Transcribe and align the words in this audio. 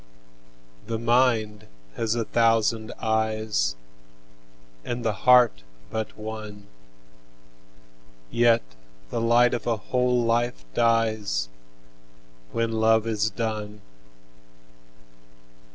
The 0.87 0.97
mind 0.97 1.67
has 1.95 2.15
a 2.15 2.25
thousand 2.25 2.91
eyes, 2.99 3.75
And 4.83 5.05
the 5.05 5.13
heart 5.13 5.61
but 5.91 6.17
one; 6.17 6.65
Yet 8.31 8.63
the 9.11 9.21
light 9.21 9.53
of 9.53 9.67
a 9.67 9.77
whole 9.77 10.23
life 10.23 10.65
diesWhen 10.73 11.49
love 12.73 13.05
is 13.05 13.29
done. 13.29 13.81